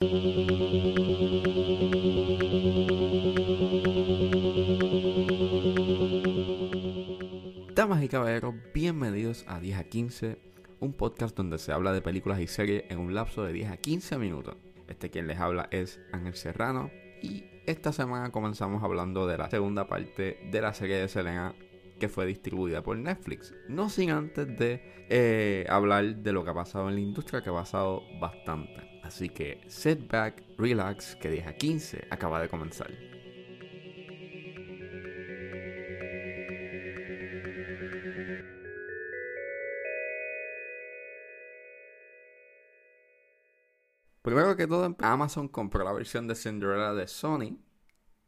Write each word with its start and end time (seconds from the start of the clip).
Damas 0.00 0.12
y 8.02 8.08
caballeros, 8.08 8.54
bienvenidos 8.72 9.44
a 9.46 9.60
10 9.60 9.78
a 9.78 9.84
15, 9.84 10.38
un 10.80 10.94
podcast 10.94 11.36
donde 11.36 11.58
se 11.58 11.72
habla 11.72 11.92
de 11.92 12.00
películas 12.00 12.40
y 12.40 12.46
series 12.46 12.84
en 12.88 12.98
un 12.98 13.14
lapso 13.14 13.44
de 13.44 13.52
10 13.52 13.72
a 13.72 13.76
15 13.76 14.16
minutos. 14.16 14.56
Este 14.88 15.10
quien 15.10 15.26
les 15.26 15.38
habla 15.38 15.68
es 15.70 16.00
Ángel 16.12 16.32
Serrano 16.32 16.90
y 17.20 17.44
esta 17.66 17.92
semana 17.92 18.32
comenzamos 18.32 18.82
hablando 18.82 19.26
de 19.26 19.36
la 19.36 19.50
segunda 19.50 19.86
parte 19.86 20.38
de 20.50 20.60
la 20.62 20.72
serie 20.72 20.96
de 20.96 21.08
Selena 21.08 21.54
que 21.98 22.08
fue 22.08 22.24
distribuida 22.24 22.82
por 22.82 22.96
Netflix. 22.96 23.52
No 23.68 23.90
sin 23.90 24.12
antes 24.12 24.46
de 24.56 25.04
eh, 25.10 25.66
hablar 25.68 26.16
de 26.16 26.32
lo 26.32 26.42
que 26.42 26.52
ha 26.52 26.54
pasado 26.54 26.88
en 26.88 26.94
la 26.94 27.02
industria, 27.02 27.42
que 27.42 27.50
ha 27.50 27.52
pasado 27.52 28.02
bastante. 28.18 28.90
Así 29.10 29.28
que 29.28 29.60
sit 29.66 30.08
back, 30.08 30.40
relax, 30.56 31.16
que 31.16 31.28
10 31.28 31.48
a 31.48 31.52
15 31.54 32.06
acaba 32.12 32.40
de 32.40 32.48
comenzar. 32.48 32.92
Primero 44.22 44.54
que 44.54 44.68
todo, 44.68 44.94
Amazon 45.00 45.48
compró 45.48 45.82
la 45.82 45.92
versión 45.92 46.28
de 46.28 46.36
Cinderella 46.36 46.94
de 46.94 47.08
Sony 47.08 47.58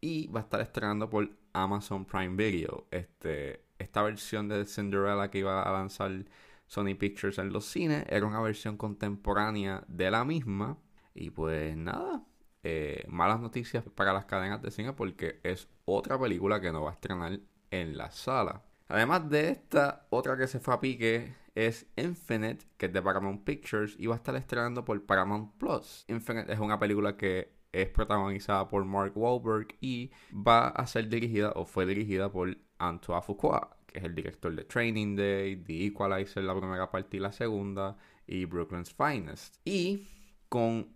y 0.01 0.27
va 0.27 0.41
a 0.41 0.43
estar 0.43 0.61
estrenando 0.61 1.09
por 1.09 1.31
Amazon 1.53 2.05
Prime 2.05 2.35
Video. 2.35 2.89
Este, 2.91 3.67
esta 3.79 4.03
versión 4.03 4.49
de 4.49 4.67
Cinderella 4.67 5.31
que 5.31 5.39
iba 5.39 5.63
a 5.63 5.71
lanzar 5.71 6.25
Sony 6.73 6.95
Pictures 6.99 7.37
en 7.37 7.53
los 7.53 7.67
cines 7.67 8.07
era 8.09 8.25
una 8.25 8.41
versión 8.41 8.79
contemporánea 8.79 9.85
de 9.89 10.11
la 10.11 10.25
misma. 10.25 10.79
Y 11.15 11.29
pues 11.29 11.77
nada, 11.77 12.25
eh, 12.63 13.05
malas 13.09 13.41
noticias 13.41 13.85
para 13.95 14.15
las 14.15 14.25
cadenas 14.25 14.63
de 14.63 14.71
cine 14.71 14.95
porque 14.95 15.39
es 15.43 15.69
otra 15.85 16.19
película 16.19 16.63
que 16.63 16.73
no 16.73 16.83
va 16.83 16.91
a 16.91 16.95
estrenar 16.95 17.39
en 17.71 17.99
la 17.99 18.11
sala. 18.11 18.63
Además 18.89 19.29
de 19.29 19.51
esta, 19.51 20.07
otra 20.09 20.39
que 20.39 20.47
se 20.47 20.61
fue 20.61 20.73
a 20.73 20.81
pique 20.81 21.35
es 21.55 21.87
Infinite, 21.97 22.65
que 22.79 22.87
es 22.87 22.93
de 22.95 23.03
Paramount 23.03 23.45
Pictures 23.45 23.95
y 23.99 24.07
va 24.07 24.15
a 24.15 24.17
estar 24.17 24.35
estrenando 24.35 24.83
por 24.83 25.05
Paramount 25.05 25.53
Plus. 25.59 26.07
Infinite 26.09 26.51
es 26.51 26.59
una 26.59 26.79
película 26.79 27.19
que 27.19 27.53
es 27.71 27.91
protagonizada 27.91 28.67
por 28.71 28.87
Mark 28.87 29.13
Wahlberg 29.15 29.77
y 29.83 30.11
va 30.33 30.69
a 30.69 30.87
ser 30.87 31.11
dirigida 31.11 31.53
o 31.55 31.67
fue 31.67 31.85
dirigida 31.85 32.33
por 32.33 32.57
Antoine 32.79 33.21
Fuqua, 33.21 33.77
que 33.93 34.01
es 34.01 34.05
el 34.05 34.15
director 34.15 34.55
de 34.55 34.65
Training 34.65 35.17
Day, 35.17 35.57
The 35.57 35.87
Equalizer, 35.87 36.43
la 36.43 36.59
primera 36.59 36.91
parte 36.91 37.17
y 37.17 37.21
la 37.21 37.33
segunda, 37.33 37.97
y 38.27 38.45
Brooklyn's 38.45 38.93
Finest. 38.93 39.57
Y 39.65 40.09
con 40.49 40.89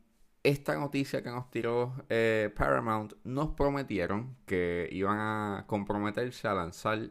esta 0.43 0.77
noticia 0.77 1.23
que 1.23 1.31
nos 1.31 1.51
tiró 1.51 1.95
eh, 2.09 2.51
Paramount, 2.57 3.15
nos 3.25 3.51
prometieron 3.51 4.37
que 4.47 4.89
iban 4.93 5.19
a 5.19 5.65
comprometerse 5.67 6.49
a 6.49 6.55
lanzar 6.55 7.11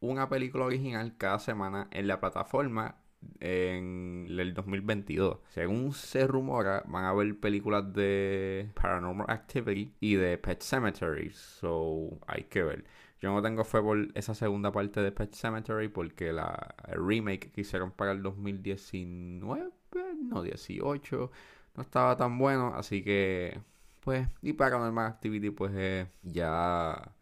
una 0.00 0.28
película 0.28 0.64
original 0.64 1.16
cada 1.16 1.38
semana 1.38 1.88
en 1.92 2.06
la 2.08 2.20
plataforma 2.20 2.96
en 3.40 4.26
el 4.28 4.54
2022. 4.54 5.38
Según 5.48 5.92
se 5.92 6.26
rumora, 6.26 6.82
van 6.86 7.04
a 7.04 7.10
haber 7.10 7.38
películas 7.38 7.92
de 7.92 8.70
Paranormal 8.74 9.30
Activity 9.30 9.94
y 10.00 10.14
de 10.16 10.38
Pet 10.38 10.62
Cemetery. 10.62 11.30
So, 11.30 12.18
hay 12.26 12.44
que 12.44 12.62
ver. 12.62 12.84
Yo 13.20 13.32
no 13.32 13.42
tengo 13.42 13.64
fe 13.64 13.80
por 13.80 14.08
esa 14.14 14.34
segunda 14.34 14.70
parte 14.72 15.00
de 15.00 15.12
Pet 15.12 15.32
Cemetery 15.34 15.88
porque 15.88 16.32
la 16.32 16.74
remake 16.88 17.50
que 17.52 17.62
hicieron 17.62 17.90
para 17.90 18.12
el 18.12 18.22
2019, 18.22 19.70
no 20.22 20.42
18, 20.42 21.30
no 21.76 21.82
estaba 21.82 22.16
tan 22.16 22.38
bueno. 22.38 22.74
Así 22.74 23.02
que, 23.02 23.60
pues, 24.00 24.28
y 24.42 24.52
Paranormal 24.52 25.06
Activity, 25.06 25.50
pues 25.50 25.72
eh, 25.74 26.08
ya 26.22 27.14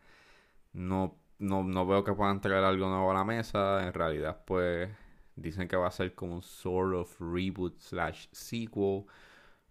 no, 0.73 1.17
no, 1.39 1.63
no 1.63 1.87
veo 1.87 2.05
que 2.05 2.13
puedan 2.13 2.41
traer 2.41 2.65
algo 2.65 2.89
nuevo 2.89 3.11
a 3.11 3.15
la 3.15 3.25
mesa. 3.25 3.87
En 3.87 3.93
realidad, 3.93 4.43
pues 4.45 4.91
Dicen 5.37 5.67
que 5.67 5.77
va 5.77 5.89
a 5.89 5.91
ser 5.91 6.15
como 6.15 6.35
un 6.37 6.43
sort 6.43 6.95
of 6.95 7.21
reboot 7.21 7.81
slash 7.81 8.29
sequel. 8.33 9.07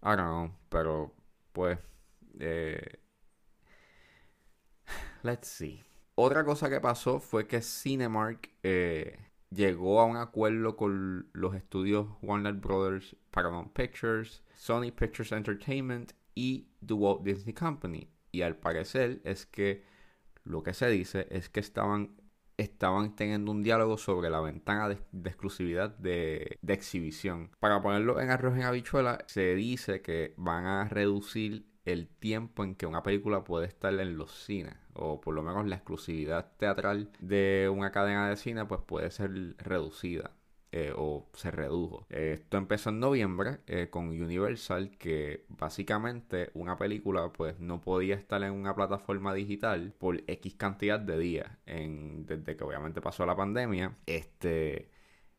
I 0.01 0.15
don't 0.15 0.17
know. 0.17 0.51
Pero 0.69 1.13
pues. 1.53 1.79
Eh, 2.39 2.97
let's 5.23 5.47
see. 5.47 5.83
Otra 6.15 6.45
cosa 6.45 6.69
que 6.69 6.79
pasó 6.79 7.19
fue 7.19 7.47
que 7.47 7.61
Cinemark 7.61 8.49
eh, 8.61 9.17
llegó 9.49 9.99
a 9.99 10.05
un 10.05 10.17
acuerdo 10.17 10.75
con 10.75 11.29
los 11.33 11.55
estudios 11.55 12.07
Warner 12.21 12.53
Brothers, 12.53 13.15
Paramount 13.31 13.73
Pictures, 13.73 14.43
Sony 14.55 14.91
Pictures 14.95 15.31
Entertainment 15.31 16.13
y 16.35 16.67
The 16.85 16.93
Walt 16.93 17.23
Disney 17.23 17.53
Company. 17.53 18.09
Y 18.31 18.41
al 18.41 18.57
parecer 18.57 19.21
es 19.23 19.45
que 19.45 19.83
lo 20.43 20.61
que 20.61 20.73
se 20.73 20.89
dice 20.89 21.27
es 21.31 21.49
que 21.49 21.59
estaban 21.59 22.15
estaban 22.57 23.15
teniendo 23.15 23.51
un 23.51 23.63
diálogo 23.63 23.97
sobre 23.97 24.29
la 24.29 24.39
ventana 24.39 24.89
de, 24.89 24.99
exclusividad 25.25 25.97
de, 25.97 26.59
exhibición. 26.67 27.51
Para 27.59 27.81
ponerlo 27.81 28.19
en 28.19 28.29
arroz 28.29 28.55
en 28.55 28.63
habichuela, 28.63 29.23
se 29.27 29.55
dice 29.55 30.01
que 30.01 30.33
van 30.37 30.65
a 30.65 30.87
reducir 30.87 31.65
el 31.85 32.07
tiempo 32.07 32.63
en 32.63 32.75
que 32.75 32.85
una 32.85 33.03
película 33.03 33.43
puede 33.43 33.67
estar 33.67 33.93
en 33.93 34.17
los 34.17 34.31
cines, 34.31 34.75
o 34.93 35.21
por 35.21 35.33
lo 35.35 35.43
menos 35.43 35.65
la 35.67 35.75
exclusividad 35.75 36.51
teatral 36.57 37.11
de 37.19 37.69
una 37.73 37.91
cadena 37.91 38.29
de 38.29 38.37
cine, 38.37 38.65
pues 38.65 38.81
puede 38.81 39.11
ser 39.11 39.55
reducida. 39.57 40.31
Eh, 40.75 40.91
o 40.97 41.29
se 41.33 41.51
redujo. 41.51 42.07
esto 42.09 42.57
empezó 42.57 42.89
en 42.89 42.99
noviembre 42.99 43.59
eh, 43.67 43.89
con 43.91 44.07
Universal, 44.07 44.97
que 44.97 45.45
básicamente 45.47 46.49
una 46.55 46.77
película 46.77 47.31
pues 47.31 47.59
no 47.59 47.79
podía 47.79 48.15
estar 48.15 48.41
en 48.41 48.53
una 48.53 48.73
plataforma 48.73 49.35
digital 49.35 49.93
por 49.99 50.23
X 50.25 50.55
cantidad 50.55 50.99
de 50.99 51.19
días. 51.19 51.51
En, 51.67 52.25
desde 52.25 52.57
que 52.57 52.63
obviamente 52.63 53.01
pasó 53.01 53.23
la 53.27 53.35
pandemia, 53.35 53.95
este 54.07 54.89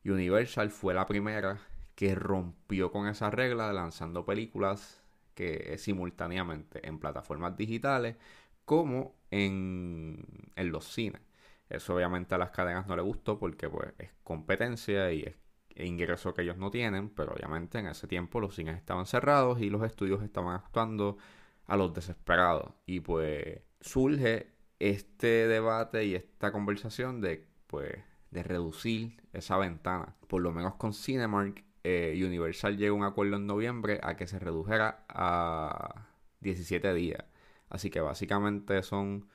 Universal 0.05 0.69
fue 0.71 0.93
la 0.93 1.05
primera 1.05 1.59
que 1.95 2.15
rompió 2.15 2.91
con 2.93 3.07
esa 3.09 3.29
regla 3.29 3.73
lanzando 3.73 4.25
películas 4.25 5.03
que 5.35 5.77
simultáneamente 5.77 6.87
en 6.87 6.99
plataformas 6.99 7.55
digitales 7.57 8.17
como 8.65 9.15
en, 9.31 10.25
en 10.55 10.71
los 10.71 10.85
cines. 10.93 11.21
Eso 11.69 11.95
obviamente 11.95 12.35
a 12.35 12.37
las 12.37 12.51
cadenas 12.51 12.87
no 12.87 12.95
le 12.95 13.01
gustó 13.01 13.39
porque 13.39 13.69
pues 13.69 13.93
es 13.99 14.11
competencia 14.23 15.11
y 15.11 15.23
es 15.23 15.35
ingreso 15.75 16.33
que 16.33 16.43
ellos 16.43 16.57
no 16.57 16.71
tienen, 16.71 17.09
pero 17.09 17.33
obviamente 17.33 17.79
en 17.79 17.87
ese 17.87 18.07
tiempo 18.07 18.39
los 18.39 18.55
cines 18.55 18.77
estaban 18.77 19.05
cerrados 19.05 19.61
y 19.61 19.69
los 19.69 19.83
estudios 19.83 20.23
estaban 20.23 20.55
actuando 20.55 21.17
a 21.67 21.77
los 21.77 21.93
desesperados. 21.93 22.73
Y 22.85 23.01
pues 23.01 23.61
surge 23.81 24.53
este 24.79 25.47
debate 25.47 26.05
y 26.05 26.15
esta 26.15 26.51
conversación 26.51 27.21
de 27.21 27.47
pues 27.67 27.93
de 28.31 28.43
reducir 28.43 29.21
esa 29.33 29.57
ventana. 29.57 30.15
Por 30.27 30.41
lo 30.41 30.51
menos 30.51 30.75
con 30.75 30.93
Cinemark, 30.93 31.63
eh, 31.87 32.19
Universal 32.25 32.77
llegó 32.77 32.95
a 32.95 32.97
un 32.97 33.05
acuerdo 33.05 33.35
en 33.35 33.45
noviembre 33.45 33.99
a 34.01 34.15
que 34.17 34.25
se 34.25 34.39
redujera 34.39 35.05
a 35.07 36.07
17 36.39 36.95
días. 36.95 37.23
Así 37.69 37.91
que 37.91 38.01
básicamente 38.01 38.81
son 38.81 39.29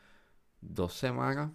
dos 0.61 0.95
semanas 0.95 1.53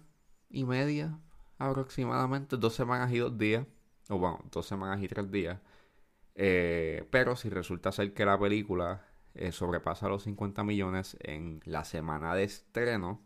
y 0.48 0.64
media 0.64 1.18
aproximadamente, 1.58 2.56
dos 2.56 2.74
semanas 2.74 3.12
y 3.12 3.18
dos 3.18 3.36
días, 3.36 3.66
o 4.08 4.18
bueno, 4.18 4.42
dos 4.50 4.64
semanas 4.66 5.02
y 5.02 5.08
tres 5.08 5.30
días. 5.30 5.60
Eh, 6.34 7.06
pero 7.10 7.36
si 7.36 7.50
resulta 7.50 7.92
ser 7.92 8.14
que 8.14 8.24
la 8.24 8.38
película 8.38 9.04
eh, 9.34 9.52
sobrepasa 9.52 10.08
los 10.08 10.22
50 10.22 10.64
millones 10.64 11.18
en 11.20 11.60
la 11.66 11.84
semana 11.84 12.34
de 12.34 12.44
estreno, 12.44 13.20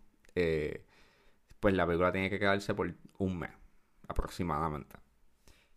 pues 1.61 1.75
la 1.75 1.87
película 1.87 2.11
tiene 2.11 2.31
que 2.31 2.41
quedarse 2.41 2.75
por 2.75 2.93
un 3.19 3.39
mes 3.39 3.51
aproximadamente. 4.09 4.97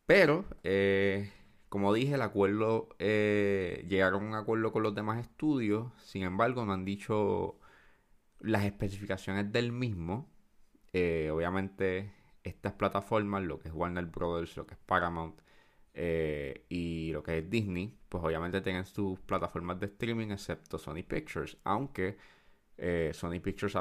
Pero, 0.07 0.45
como 1.73 1.91
dije, 1.91 2.13
el 2.13 2.21
acuerdo, 2.21 2.87
llegaron 2.99 4.25
a 4.25 4.27
un 4.27 4.35
acuerdo 4.35 4.71
con 4.71 4.83
los 4.83 4.93
demás 4.93 5.19
estudios, 5.19 5.91
sin 6.03 6.21
embargo 6.21 6.63
no 6.65 6.73
han 6.73 6.85
dicho 6.85 7.57
las 8.39 8.63
especificaciones 8.65 9.51
del 9.51 9.71
mismo. 9.71 10.29
Eh, 10.93 11.31
obviamente 11.33 12.13
estas 12.43 12.73
plataformas, 12.73 13.41
lo 13.41 13.57
que 13.57 13.69
es 13.69 13.73
Warner 13.73 14.05
Brothers, 14.05 14.55
lo 14.55 14.67
que 14.67 14.75
es 14.75 14.79
Paramount 14.85 15.41
eh, 15.95 16.63
y 16.69 17.11
lo 17.11 17.23
que 17.23 17.39
es 17.39 17.49
Disney, 17.49 17.97
pues 18.07 18.23
obviamente 18.23 18.61
tienen 18.61 18.85
sus 18.85 19.19
plataformas 19.21 19.79
de 19.79 19.87
streaming 19.87 20.27
excepto 20.29 20.77
Sony 20.77 21.01
Pictures, 21.07 21.57
aunque 21.63 22.17
eh, 22.77 23.09
Sony 23.15 23.39
Pictures 23.41 23.73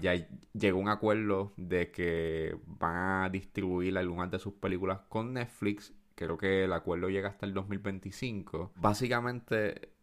ya 0.00 0.14
llegó 0.52 0.78
a 0.78 0.82
un 0.82 0.88
acuerdo 0.88 1.52
de 1.56 1.90
que 1.90 2.56
van 2.66 3.24
a 3.24 3.28
distribuir 3.28 3.98
algunas 3.98 4.30
de 4.30 4.38
sus 4.38 4.54
películas 4.54 5.00
con 5.08 5.32
Netflix. 5.32 5.92
Creo 6.20 6.36
que 6.36 6.64
el 6.64 6.72
acuerdo 6.74 7.08
llega 7.08 7.30
hasta 7.30 7.46
el 7.46 7.54
2025. 7.54 8.72
Básicamente 8.76 9.94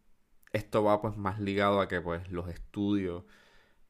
esto 0.51 0.83
va 0.83 0.99
pues 0.99 1.15
más 1.15 1.39
ligado 1.39 1.79
a 1.79 1.87
que 1.87 2.01
pues 2.01 2.31
los 2.31 2.49
estudios 2.49 3.23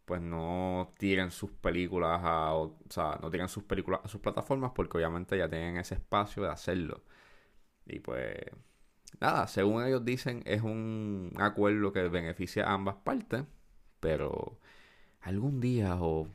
pues 0.04 0.22
no 0.22 0.94
tiren 0.98 1.32
sus 1.32 1.52
películas 1.52 2.20
a, 2.22 2.54
o 2.54 2.78
sea, 2.90 3.18
no 3.22 3.32
tiren 3.32 3.48
sus 3.48 3.64
películas 3.64 4.02
a 4.04 4.10
sus 4.10 4.20
plataformas 4.20 4.72
porque 4.76 4.98
obviamente 4.98 5.38
ya 5.38 5.48
tienen 5.50 5.78
ese 5.78 5.96
espacio 5.96 6.44
de 6.44 6.50
hacerlo. 6.50 7.02
Y 7.86 8.02
pues 8.02 8.36
nada, 9.22 9.48
según 9.48 9.86
ellos 9.86 10.04
dicen, 10.04 10.44
es 10.46 10.62
un 10.64 11.32
acuerdo 11.38 11.94
que 11.94 12.10
beneficia 12.10 12.68
a 12.68 12.74
ambas 12.74 12.96
partes, 12.98 13.46
pero 14.02 14.60
algún 15.22 15.62
día 15.62 15.96
o 16.02 16.28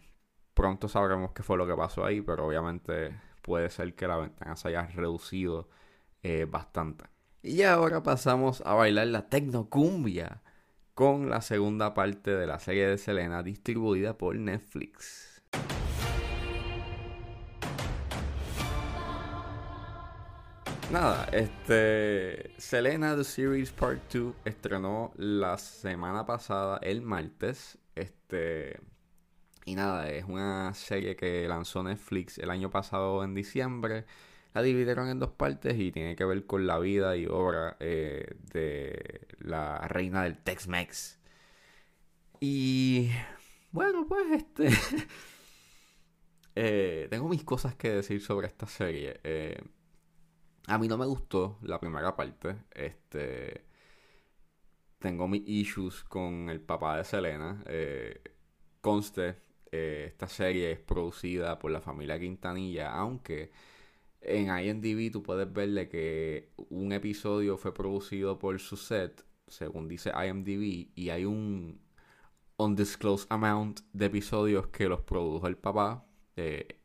pronto 0.54 0.88
sabremos 0.88 1.32
qué 1.32 1.42
fue 1.42 1.58
lo 1.58 1.66
que 1.66 1.76
pasó 1.76 2.06
ahí, 2.06 2.22
pero 2.22 2.46
obviamente 2.46 3.14
puede 3.42 3.68
ser 3.68 3.94
que 3.94 4.08
la 4.08 4.16
ventana 4.16 4.56
se 4.56 4.68
haya 4.68 4.86
reducido 4.86 5.68
eh, 6.22 6.46
bastante. 6.48 7.04
Y 7.42 7.62
ahora 7.62 8.02
pasamos 8.02 8.62
a 8.64 8.74
bailar 8.74 9.08
la 9.08 9.28
tecnocumbia 9.28 10.42
con 10.94 11.30
la 11.30 11.40
segunda 11.40 11.94
parte 11.94 12.30
de 12.30 12.46
la 12.46 12.58
serie 12.58 12.86
de 12.86 12.98
Selena 12.98 13.42
distribuida 13.42 14.16
por 14.16 14.36
Netflix. 14.36 15.42
Nada, 20.92 21.26
este 21.32 22.52
Selena 22.58 23.16
The 23.16 23.24
Series 23.24 23.72
Part 23.72 24.12
2 24.12 24.34
estrenó 24.44 25.12
la 25.16 25.56
semana 25.56 26.26
pasada, 26.26 26.78
el 26.82 27.00
martes. 27.00 27.78
Este 27.94 28.78
y 29.64 29.74
nada, 29.74 30.10
es 30.10 30.24
una 30.24 30.74
serie 30.74 31.14
que 31.16 31.46
lanzó 31.48 31.82
Netflix 31.82 32.38
el 32.38 32.50
año 32.50 32.70
pasado 32.70 33.22
en 33.24 33.34
diciembre. 33.34 34.04
La 34.54 34.62
dividieron 34.62 35.08
en 35.08 35.19
dos 35.19 35.31
partes 35.31 35.78
y 35.78 35.93
tiene 35.93 36.14
que 36.14 36.25
ver 36.25 36.44
con 36.44 36.66
la 36.66 36.78
vida 36.78 37.16
y 37.16 37.26
obra 37.26 37.76
eh, 37.81 38.37
de 38.52 39.26
la 39.38 39.78
reina 39.88 40.25
del 40.25 40.37
Tex-Mex. 40.38 41.19
Y 42.40 43.10
bueno, 43.70 44.06
pues 44.06 44.31
este... 44.31 44.70
Eh, 46.54 47.06
tengo 47.08 47.31
mis 47.31 47.44
cosas 47.44 47.75
que 47.76 47.88
decir 47.88 48.20
sobre 48.20 48.46
esta 48.46 48.66
serie. 48.66 49.19
Eh, 49.25 49.58
a 50.66 50.76
mí 50.76 50.87
no 50.87 50.98
me 50.98 51.06
gustó 51.06 51.56
la 51.62 51.81
primera 51.81 52.14
parte. 52.14 52.56
Este. 52.70 53.64
Tengo 54.98 55.28
mis 55.28 55.48
issues 55.48 56.05
con 56.05 56.50
el 56.50 56.60
papá 56.60 56.98
de 56.98 57.05
Selena. 57.05 57.64
conste, 58.82 59.37
esta 59.70 60.28
serie 60.28 60.72
es 60.72 60.78
producida 60.78 61.58
por 61.58 61.70
la 61.70 61.81
familia 61.81 62.20
Quintanilla, 62.20 62.93
aunque 62.93 63.50
en 64.22 64.56
IMDb 64.56 65.10
tú 65.12 65.22
puedes 65.22 65.52
verle 65.52 65.88
que 65.88 66.52
un 66.70 66.92
episodio 66.92 67.56
fue 67.56 67.74
producido 67.74 68.38
por 68.38 68.58
su 68.60 68.76
set, 68.76 69.24
según 69.46 69.88
dice 69.88 70.10
IMDb, 70.10 70.90
y 70.94 71.10
hay 71.10 71.24
un 71.24 71.80
undisclosed 72.56 73.26
amount 73.30 73.80
de 73.92 74.06
episodios 74.06 74.69
que 74.69 74.88
los 74.88 75.02
produjo 75.02 75.46
el 75.46 75.56
papá, 75.56 76.06
eh, 76.36 76.80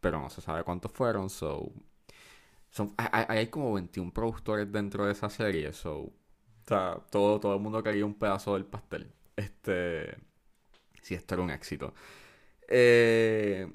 pero 0.00 0.20
no 0.20 0.30
se 0.30 0.40
sabe 0.40 0.64
cuántos 0.64 0.92
fueron, 0.92 1.30
so... 1.30 1.72
Son, 2.70 2.94
hay, 2.96 3.48
como 3.48 3.74
21 3.74 4.12
productores 4.12 4.70
dentro 4.70 5.04
de 5.04 5.12
esa 5.12 5.28
serie, 5.28 5.72
so... 5.72 5.98
O 6.02 6.12
sea, 6.66 7.00
todo, 7.10 7.40
todo 7.40 7.54
el 7.56 7.60
mundo 7.60 7.82
quería 7.82 8.06
un 8.06 8.14
pedazo 8.14 8.54
del 8.54 8.64
pastel. 8.64 9.12
Este... 9.36 10.16
Si 11.02 11.14
esto 11.14 11.34
era 11.34 11.42
un 11.42 11.50
éxito. 11.50 11.94
Eh, 12.68 13.68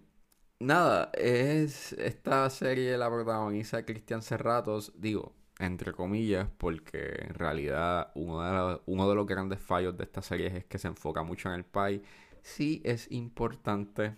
nada, 0.60 1.12
es 1.14 1.94
esta 1.94 2.50
serie 2.50 2.98
la 2.98 3.10
protagoniza 3.10 3.86
Cristian 3.86 4.22
Serratos, 4.22 4.94
digo, 4.96 5.34
entre 5.60 5.94
comillas, 5.94 6.50
porque 6.58 7.16
en 7.20 7.34
realidad 7.34 8.12
uno 8.16 8.42
de, 8.42 8.82
uno 8.86 9.10
de 9.10 9.16
los 9.16 9.26
grandes 9.26 9.60
fallos 9.60 9.98
de 9.98 10.04
esta 10.04 10.22
serie 10.22 10.48
es 10.48 10.66
que 10.66 10.78
se 10.80 10.88
enfoca 10.88 11.24
mucho 11.24 11.50
en 11.50 11.56
el 11.56 11.66
pai. 11.66 12.02
Sí 12.42 12.82
es 12.86 13.12
importante 13.12 14.16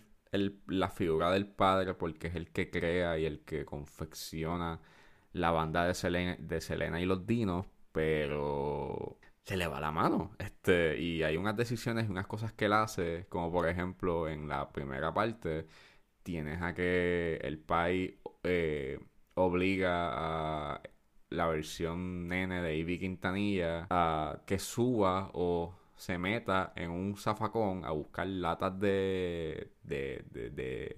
la 0.67 0.89
figura 0.89 1.31
del 1.31 1.47
padre 1.47 1.93
porque 1.93 2.27
es 2.27 2.35
el 2.35 2.51
que 2.51 2.69
crea 2.69 3.17
y 3.17 3.25
el 3.25 3.41
que 3.41 3.65
confecciona 3.65 4.81
la 5.33 5.51
banda 5.51 5.85
de 5.85 5.93
Selena, 5.93 6.35
de 6.39 6.61
Selena 6.61 7.01
y 7.01 7.05
los 7.05 7.25
Dinos, 7.25 7.65
pero 7.91 9.19
se 9.43 9.57
le 9.57 9.67
va 9.67 9.79
la 9.79 9.91
mano. 9.91 10.31
Este, 10.39 10.99
y 10.99 11.23
hay 11.23 11.37
unas 11.37 11.55
decisiones 11.55 12.07
y 12.07 12.11
unas 12.11 12.27
cosas 12.27 12.53
que 12.53 12.65
él 12.65 12.73
hace, 12.73 13.27
como 13.29 13.51
por 13.51 13.67
ejemplo 13.67 14.27
en 14.27 14.47
la 14.47 14.71
primera 14.71 15.13
parte, 15.13 15.67
tienes 16.27 16.62
a 16.62 16.74
que 16.74 17.39
el 17.41 17.57
pai 17.57 18.19
eh, 18.44 19.00
obliga 19.35 20.74
a 20.74 20.81
la 21.29 21.47
versión 21.47 22.27
nene 22.27 22.62
de 22.62 22.75
Ivy 22.75 23.00
Quintanilla 23.00 23.88
a 23.89 24.41
que 24.45 24.59
suba 24.59 25.31
o 25.33 25.74
se 25.95 26.18
meta 26.18 26.74
en 26.75 26.91
un 26.91 27.15
zafacón 27.15 27.85
a 27.85 27.91
buscar 27.91 28.27
latas 28.27 28.77
de, 28.77 29.71
de, 29.83 30.25
de, 30.29 30.50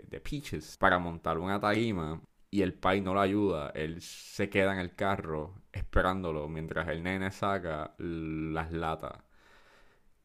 de, 0.09 0.19
peaches 0.19 0.77
para 0.77 0.97
montar 0.97 1.37
una 1.37 1.59
tarima 1.59 2.19
y 2.49 2.63
el 2.63 2.73
pai 2.73 2.99
no 3.01 3.13
lo 3.13 3.21
ayuda, 3.21 3.69
él 3.75 4.01
se 4.01 4.49
queda 4.49 4.73
en 4.73 4.79
el 4.79 4.95
carro 4.95 5.61
esperándolo 5.71 6.47
mientras 6.49 6.87
el 6.87 7.03
nene 7.03 7.29
saca 7.29 7.93
las 7.99 8.71
latas. 8.71 9.13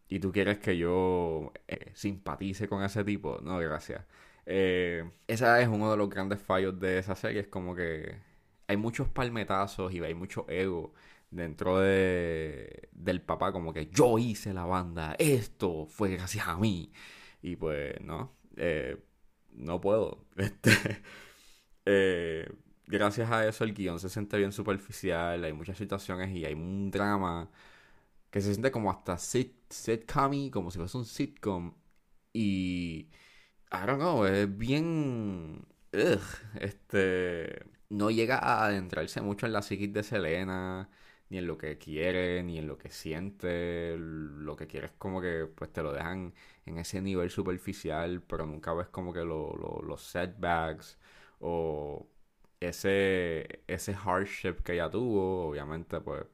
Y 0.08 0.20
tú 0.20 0.32
quieres 0.32 0.58
que 0.58 0.76
yo 0.78 1.52
eh, 1.68 1.90
simpatice 1.94 2.68
con 2.68 2.82
ese 2.82 3.04
tipo, 3.04 3.38
no, 3.42 3.58
gracias. 3.58 4.04
Eh, 4.46 5.10
ese 5.26 5.62
es 5.62 5.68
uno 5.68 5.90
de 5.90 5.96
los 5.96 6.08
grandes 6.10 6.40
fallos 6.40 6.78
de 6.80 6.98
esa 6.98 7.14
serie. 7.14 7.40
Es 7.42 7.48
como 7.48 7.74
que 7.74 8.16
hay 8.66 8.76
muchos 8.76 9.08
palmetazos 9.08 9.92
y 9.92 10.00
hay 10.00 10.14
mucho 10.14 10.46
ego 10.48 10.94
dentro 11.30 11.78
de, 11.80 12.88
del 12.92 13.22
papá. 13.22 13.52
Como 13.52 13.72
que 13.72 13.86
yo 13.86 14.18
hice 14.18 14.52
la 14.54 14.64
banda, 14.64 15.14
esto 15.18 15.86
fue 15.86 16.10
gracias 16.16 16.48
a 16.48 16.56
mí. 16.58 16.92
Y 17.42 17.56
pues, 17.56 18.00
no, 18.00 18.32
eh, 18.56 18.96
no 19.52 19.80
puedo. 19.80 20.24
Este, 20.36 21.02
eh, 21.86 22.48
gracias 22.86 23.30
a 23.30 23.46
eso 23.46 23.64
el 23.64 23.74
guion 23.74 23.98
se 24.00 24.08
siente 24.08 24.36
bien 24.38 24.52
superficial. 24.52 25.44
Hay 25.44 25.52
muchas 25.52 25.78
situaciones 25.78 26.34
y 26.34 26.44
hay 26.44 26.54
un 26.54 26.90
drama 26.90 27.50
que 28.30 28.40
se 28.40 28.50
siente 28.52 28.70
como 28.72 28.90
hasta 28.90 29.18
sit, 29.18 29.54
sitcom 29.70 30.50
como 30.50 30.70
si 30.70 30.78
fuese 30.78 30.96
un 30.98 31.04
sitcom. 31.04 31.74
Y 32.32 33.10
I 33.72 33.86
don't 33.86 33.98
know, 33.98 34.24
es 34.26 34.56
bien. 34.56 35.66
este. 36.60 37.64
No 37.90 38.10
llega 38.10 38.38
a 38.38 38.66
adentrarse 38.66 39.20
mucho 39.20 39.46
en 39.46 39.52
la 39.52 39.62
psiquis 39.62 39.92
de 39.92 40.02
Selena, 40.02 40.88
ni 41.28 41.38
en 41.38 41.46
lo 41.46 41.58
que 41.58 41.78
quiere, 41.78 42.42
ni 42.42 42.58
en 42.58 42.66
lo 42.66 42.78
que 42.78 42.90
siente. 42.90 43.96
Lo 43.98 44.56
que 44.56 44.66
quiere 44.66 44.86
es 44.86 44.92
como 44.98 45.20
que 45.20 45.46
pues 45.54 45.72
te 45.72 45.82
lo 45.82 45.92
dejan 45.92 46.34
en 46.66 46.78
ese 46.78 47.00
nivel 47.00 47.30
superficial, 47.30 48.22
pero 48.22 48.46
nunca 48.46 48.72
ves 48.74 48.88
como 48.88 49.12
que 49.12 49.24
los 49.24 50.02
setbacks 50.02 50.98
o 51.40 52.06
ese, 52.60 53.62
ese 53.66 53.94
hardship 53.94 54.62
que 54.62 54.74
ella 54.74 54.90
tuvo. 54.90 55.48
Obviamente, 55.48 56.00
pues 56.00 56.24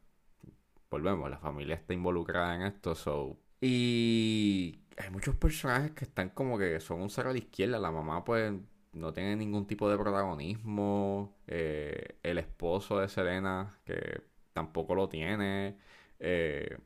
volvemos, 0.91 1.31
la 1.31 1.39
familia 1.39 1.75
está 1.77 1.95
involucrada 1.95 2.55
en 2.57 2.63
esto, 2.63 2.95
so. 2.95 3.39
Y 3.61 4.81
hay 4.97 5.11
muchos 5.11 5.35
personajes 5.37 5.93
que 5.93 6.05
están 6.05 6.31
como 6.31 6.59
que 6.59 6.81
son 6.81 7.01
un 7.03 7.11
cero 7.11 7.31
a 7.31 7.37
izquierda. 7.37 7.79
La 7.79 7.91
mamá, 7.91 8.25
pues, 8.25 8.53
no 8.93 9.13
tiene 9.13 9.37
ningún 9.37 9.67
tipo 9.67 9.91
de 9.91 9.99
protagonismo. 9.99 11.37
Eh, 11.47 12.19
el 12.23 12.39
esposo 12.39 12.99
de 12.99 13.09
Selena, 13.09 13.79
que 13.85 14.23
tampoco 14.53 14.95
lo 14.95 15.09
tiene. 15.09 15.79
Eh, 16.19 16.79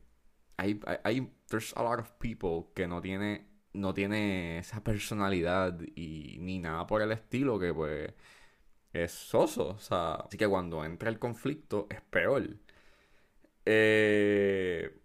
hay, 0.57 0.79
hay, 1.03 1.31
there's 1.49 1.73
a 1.75 1.83
lot 1.83 1.99
of 1.99 2.11
people 2.19 2.71
que 2.75 2.87
no 2.87 3.01
tiene, 3.01 3.47
no 3.73 3.93
tiene 3.93 4.59
esa 4.59 4.83
personalidad 4.83 5.79
y 5.95 6.37
ni 6.39 6.59
nada 6.59 6.87
por 6.87 7.01
el 7.01 7.11
estilo 7.11 7.59
que, 7.59 7.73
pues, 7.73 8.13
es 8.93 9.11
soso. 9.11 9.69
O 9.69 9.79
sea, 9.79 10.15
así 10.15 10.37
que 10.37 10.47
cuando 10.47 10.83
entra 10.85 11.09
el 11.09 11.19
conflicto 11.19 11.87
es 11.89 12.01
peor. 12.01 12.57
Eh 13.65 15.01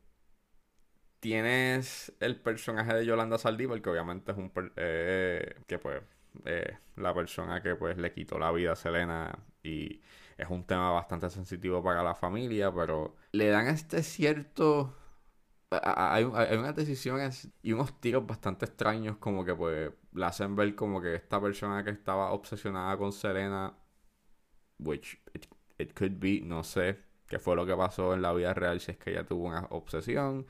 tienes 1.20 2.12
el 2.20 2.40
personaje 2.40 2.94
de 2.94 3.06
Yolanda 3.06 3.38
Saldívar, 3.38 3.80
que 3.80 3.90
obviamente 3.90 4.32
es 4.32 4.38
un... 4.38 4.52
Eh, 4.76 5.62
que 5.66 5.78
pues... 5.78 6.02
Eh, 6.44 6.76
la 6.96 7.12
persona 7.12 7.60
que 7.62 7.74
pues 7.74 7.96
le 7.96 8.12
quitó 8.12 8.38
la 8.38 8.52
vida 8.52 8.72
a 8.72 8.76
Selena 8.76 9.36
y 9.62 10.00
es 10.38 10.48
un 10.48 10.64
tema 10.64 10.90
bastante 10.90 11.28
sensitivo 11.28 11.82
para 11.82 12.02
la 12.02 12.14
familia, 12.14 12.72
pero 12.72 13.16
le 13.32 13.48
dan 13.48 13.68
este 13.68 14.02
cierto... 14.02 14.96
Hay, 15.70 16.28
hay 16.34 16.56
unas 16.56 16.74
decisiones 16.74 17.48
y 17.62 17.72
unos 17.72 18.00
tiros 18.00 18.26
bastante 18.26 18.64
extraños 18.64 19.18
como 19.18 19.44
que 19.44 19.54
pues 19.54 19.92
la 20.12 20.28
hacen 20.28 20.56
ver 20.56 20.74
como 20.74 21.00
que 21.00 21.14
esta 21.14 21.40
persona 21.40 21.84
que 21.84 21.90
estaba 21.90 22.32
obsesionada 22.32 22.96
con 22.96 23.12
Selena, 23.12 23.72
which 24.80 25.20
it, 25.32 25.46
it 25.78 25.96
could 25.96 26.18
be, 26.18 26.40
no 26.42 26.64
sé 26.64 26.98
qué 27.28 27.38
fue 27.38 27.54
lo 27.54 27.64
que 27.64 27.76
pasó 27.76 28.14
en 28.14 28.22
la 28.22 28.32
vida 28.32 28.52
real 28.52 28.80
si 28.80 28.90
es 28.90 28.98
que 28.98 29.10
ella 29.10 29.24
tuvo 29.24 29.46
una 29.46 29.66
obsesión 29.70 30.44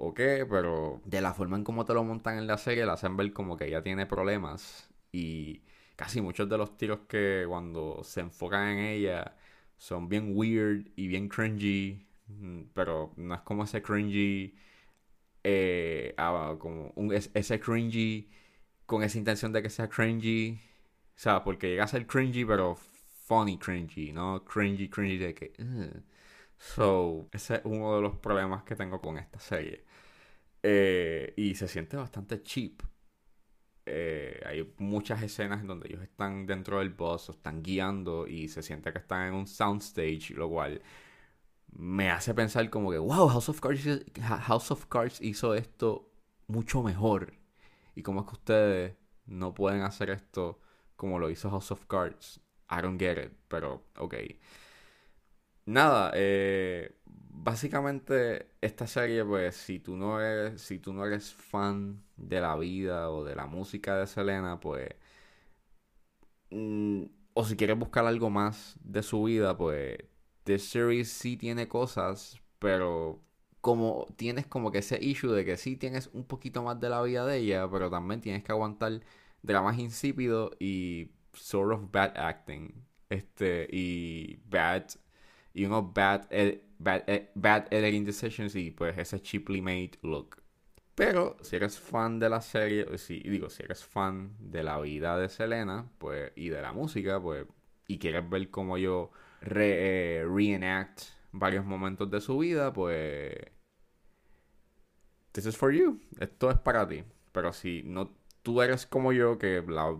o 0.00 0.14
qué, 0.14 0.46
pero 0.48 1.00
de 1.04 1.20
la 1.20 1.34
forma 1.34 1.56
en 1.56 1.64
cómo 1.64 1.84
te 1.84 1.92
lo 1.94 2.04
montan 2.04 2.38
en 2.38 2.46
la 2.46 2.56
serie, 2.58 2.86
la 2.86 2.94
hacen 2.94 3.16
ver 3.16 3.32
como 3.32 3.56
que 3.56 3.66
ella 3.66 3.82
tiene 3.82 4.06
problemas 4.06 4.88
y 5.12 5.62
casi 5.96 6.20
muchos 6.20 6.48
de 6.48 6.56
los 6.58 6.76
tiros 6.76 7.00
que 7.08 7.44
cuando 7.48 8.02
se 8.04 8.20
enfocan 8.20 8.68
en 8.68 8.78
ella 8.78 9.36
son 9.76 10.08
bien 10.08 10.32
weird 10.36 10.86
y 10.96 11.08
bien 11.08 11.28
cringy, 11.28 12.06
mm, 12.28 12.62
pero 12.74 13.12
no 13.16 13.34
es 13.34 13.40
como 13.42 13.64
ese 13.64 13.82
cringy, 13.82 14.54
eh, 15.44 16.14
ah, 16.18 16.56
como 16.58 16.92
un, 16.96 17.12
ese 17.12 17.60
cringy 17.60 18.28
con 18.86 19.02
esa 19.02 19.18
intención 19.18 19.52
de 19.52 19.62
que 19.62 19.70
sea 19.70 19.88
cringy, 19.88 20.60
o 21.16 21.18
sea, 21.18 21.42
porque 21.44 21.68
llega 21.70 21.84
a 21.84 21.88
ser 21.88 22.06
cringy, 22.06 22.44
pero 22.44 22.76
funny 22.76 23.58
cringy, 23.58 24.12
no 24.12 24.44
cringy, 24.44 24.88
cringy 24.88 25.18
de 25.18 25.34
que... 25.34 25.52
So, 26.58 27.28
ese 27.32 27.56
es 27.56 27.60
uno 27.64 27.96
de 27.96 28.02
los 28.02 28.16
problemas 28.16 28.64
que 28.64 28.76
tengo 28.76 29.00
con 29.00 29.18
esta 29.18 29.38
serie. 29.38 29.84
Eh, 30.62 31.34
y 31.36 31.54
se 31.54 31.68
siente 31.68 31.96
bastante 31.96 32.42
cheap. 32.42 32.82
Eh, 33.86 34.42
hay 34.44 34.74
muchas 34.78 35.22
escenas 35.22 35.60
en 35.62 35.66
donde 35.68 35.88
ellos 35.88 36.02
están 36.02 36.46
dentro 36.46 36.78
del 36.78 36.90
bus 36.90 37.28
o 37.30 37.32
están 37.32 37.62
guiando 37.62 38.26
y 38.26 38.48
se 38.48 38.62
siente 38.62 38.92
que 38.92 38.98
están 38.98 39.28
en 39.28 39.34
un 39.34 39.46
soundstage, 39.46 40.34
lo 40.34 40.50
cual 40.50 40.82
me 41.72 42.10
hace 42.10 42.34
pensar 42.34 42.68
como 42.70 42.90
que, 42.90 42.98
wow, 42.98 43.28
House 43.28 43.48
of 43.48 43.60
Cards, 43.60 44.04
House 44.20 44.70
of 44.70 44.86
Cards 44.86 45.20
hizo 45.22 45.54
esto 45.54 46.10
mucho 46.48 46.82
mejor. 46.82 47.34
Y 47.94 48.02
como 48.02 48.20
es 48.20 48.26
que 48.26 48.34
ustedes 48.34 48.96
no 49.26 49.54
pueden 49.54 49.82
hacer 49.82 50.10
esto 50.10 50.60
como 50.96 51.18
lo 51.18 51.30
hizo 51.30 51.50
House 51.50 51.70
of 51.70 51.86
Cards. 51.86 52.40
I 52.70 52.82
don't 52.82 53.00
get 53.00 53.18
it, 53.18 53.32
pero 53.48 53.84
ok. 53.96 54.14
Nada, 55.68 56.12
eh, 56.14 56.96
básicamente 57.04 58.52
esta 58.62 58.86
serie, 58.86 59.22
pues, 59.24 59.54
si 59.54 59.78
tú 59.80 59.96
no 59.98 60.18
eres, 60.20 60.62
si 60.62 60.78
tú 60.78 60.94
no 60.94 61.04
eres 61.04 61.34
fan 61.34 62.02
de 62.16 62.40
la 62.40 62.56
vida 62.56 63.10
o 63.10 63.22
de 63.22 63.36
la 63.36 63.46
música 63.46 63.98
de 63.98 64.06
Selena, 64.06 64.58
pues, 64.60 64.88
mm, 66.50 67.04
o 67.34 67.44
si 67.44 67.56
quieres 67.56 67.78
buscar 67.78 68.06
algo 68.06 68.30
más 68.30 68.76
de 68.82 69.02
su 69.02 69.22
vida, 69.24 69.56
pues, 69.56 69.98
The 70.44 70.58
Series 70.58 71.08
sí 71.10 71.36
tiene 71.36 71.68
cosas, 71.68 72.40
pero 72.58 73.22
como 73.60 74.06
tienes 74.16 74.46
como 74.46 74.70
que 74.72 74.78
ese 74.78 74.98
issue 75.04 75.32
de 75.32 75.44
que 75.44 75.56
sí 75.56 75.76
tienes 75.76 76.08
un 76.12 76.24
poquito 76.24 76.62
más 76.62 76.80
de 76.80 76.88
la 76.88 77.02
vida 77.02 77.26
de 77.26 77.38
ella, 77.38 77.68
pero 77.70 77.90
también 77.90 78.20
tienes 78.20 78.42
que 78.44 78.52
aguantar 78.52 79.00
dramas 79.42 79.78
insípidos 79.78 80.52
y 80.58 81.10
sort 81.34 81.72
of 81.72 81.90
bad 81.92 82.16
acting, 82.16 82.72
este, 83.10 83.68
y 83.70 84.36
bad, 84.48 84.84
y 85.54 85.64
unos 85.64 85.92
bad, 85.92 86.28
bad, 86.78 87.02
eh, 87.06 87.30
bad 87.34 87.66
editing 87.70 88.04
decisions 88.04 88.54
y 88.54 88.70
pues 88.70 88.96
ese 88.98 89.20
cheaply 89.20 89.60
made 89.60 89.92
look. 90.02 90.42
Pero 90.98 91.36
si 91.42 91.54
eres 91.54 91.78
fan 91.78 92.18
de 92.18 92.28
la 92.28 92.40
serie, 92.40 92.98
si, 92.98 93.20
digo, 93.20 93.48
si 93.50 93.62
eres 93.62 93.84
fan 93.84 94.34
de 94.40 94.64
la 94.64 94.80
vida 94.80 95.16
de 95.16 95.28
Selena, 95.28 95.88
pues, 95.98 96.32
y 96.34 96.48
de 96.48 96.60
la 96.60 96.72
música, 96.72 97.20
pues, 97.22 97.46
y 97.86 98.00
quieres 98.00 98.28
ver 98.28 98.50
cómo 98.50 98.78
yo 98.78 99.12
re, 99.40 100.22
eh, 100.22 100.24
reenact 100.26 101.02
varios 101.30 101.64
momentos 101.64 102.10
de 102.10 102.20
su 102.20 102.38
vida, 102.38 102.72
pues, 102.72 103.32
this 105.30 105.46
is 105.46 105.56
for 105.56 105.72
you. 105.72 106.00
Esto 106.18 106.50
es 106.50 106.58
para 106.58 106.88
ti. 106.88 107.04
Pero 107.30 107.52
si 107.52 107.82
no, 107.84 108.12
tú 108.42 108.60
eres 108.60 108.84
como 108.86 109.12
yo, 109.12 109.38
que 109.38 109.62
la, 109.68 109.96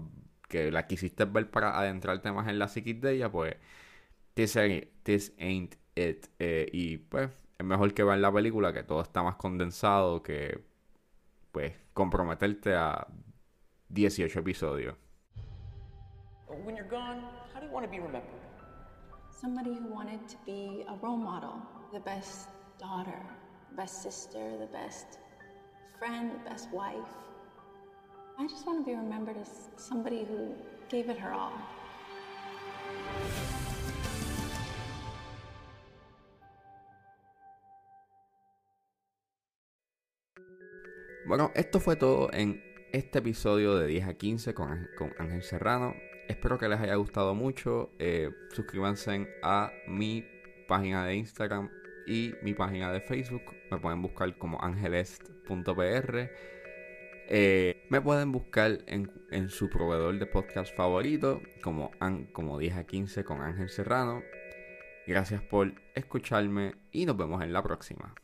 que 0.48 0.72
la 0.72 0.88
quisiste 0.88 1.24
ver 1.26 1.48
para 1.48 1.78
adentrarte 1.78 2.32
más 2.32 2.48
en 2.48 2.58
la 2.58 2.66
psiquis 2.66 3.00
de 3.00 3.12
ella, 3.14 3.30
pues, 3.30 3.54
this, 4.38 4.56
this 5.04 5.32
ain't 5.38 5.76
it. 5.96 6.28
Eh, 6.38 6.68
y 6.72 6.98
pues, 6.98 7.30
es 7.58 7.66
mejor 7.66 7.92
que 7.92 8.04
la 8.04 8.32
película, 8.32 8.72
que 8.72 8.84
todo 8.84 9.00
está 9.02 9.22
más 9.22 9.34
condensado, 9.36 10.22
que, 10.22 10.64
pues, 11.50 11.74
comprometerte 11.92 12.74
a 12.74 13.06
18 13.88 14.38
episodios. 14.38 14.94
When 16.64 16.76
you're 16.76 16.88
gone, 16.88 17.20
how 17.52 17.60
do 17.60 17.66
you 17.66 17.72
want 17.72 17.84
to 17.84 17.90
be 17.90 17.98
remembered? 17.98 18.40
Somebody 19.30 19.74
who 19.74 19.92
wanted 19.92 20.20
to 20.28 20.36
be 20.46 20.84
a 20.88 20.94
role 21.02 21.16
model, 21.16 21.60
the 21.92 22.00
best 22.00 22.48
daughter, 22.78 23.20
the 23.70 23.76
best 23.76 24.02
sister, 24.02 24.56
the 24.58 24.66
best 24.66 25.18
friend, 25.98 26.30
the 26.32 26.50
best 26.50 26.72
wife. 26.72 27.12
I 28.38 28.46
just 28.46 28.66
want 28.66 28.84
to 28.84 28.84
be 28.84 28.96
remembered 28.96 29.36
as 29.36 29.68
somebody 29.76 30.24
who 30.24 30.54
gave 30.88 31.10
it 31.10 31.18
her 31.18 31.32
all. 31.32 31.52
Bueno, 41.28 41.52
esto 41.54 41.78
fue 41.78 41.96
todo 41.96 42.32
en 42.32 42.64
este 42.90 43.18
episodio 43.18 43.76
de 43.76 43.86
10 43.86 44.08
a 44.08 44.14
15 44.14 44.54
con, 44.54 44.88
con 44.96 45.12
Ángel 45.18 45.42
Serrano. 45.42 45.94
Espero 46.26 46.56
que 46.56 46.70
les 46.70 46.80
haya 46.80 46.94
gustado 46.94 47.34
mucho. 47.34 47.90
Eh, 47.98 48.30
suscríbanse 48.54 49.28
a 49.42 49.70
mi 49.86 50.24
página 50.66 51.04
de 51.04 51.16
Instagram 51.16 51.68
y 52.06 52.32
mi 52.40 52.54
página 52.54 52.90
de 52.90 53.02
Facebook. 53.02 53.42
Me 53.70 53.76
pueden 53.76 54.00
buscar 54.00 54.38
como 54.38 54.58
angelest.pr. 54.62 56.30
Eh, 57.28 57.86
me 57.90 58.00
pueden 58.00 58.32
buscar 58.32 58.78
en, 58.86 59.50
su 59.50 59.68
proveedor 59.68 60.18
de 60.18 60.24
podcast 60.24 60.74
favorito, 60.74 61.42
como, 61.62 61.90
como 62.32 62.58
10 62.58 62.76
a 62.78 62.84
15 62.84 63.24
con 63.24 63.42
Ángel 63.42 63.68
Serrano. 63.68 64.22
Gracias 65.06 65.42
por 65.42 65.74
escucharme 65.94 66.76
y 66.90 67.04
nos 67.04 67.18
vemos 67.18 67.42
en 67.42 67.52
la 67.52 67.62
próxima. 67.62 68.14